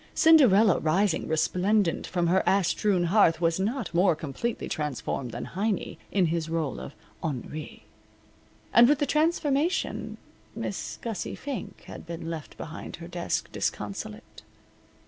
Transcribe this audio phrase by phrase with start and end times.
[0.15, 5.97] Cinderella rising resplendent from her ash strewn hearth was not more completely transformed than Heiny
[6.11, 7.83] in his role of Henri.
[8.73, 10.17] And with the transformation
[10.55, 14.41] Miss Gussie Fink had been left behind her desk disconsolate.